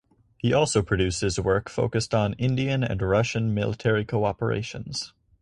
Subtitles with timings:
[0.39, 5.11] He also produced his work focused on Indian and Russian military cooperations.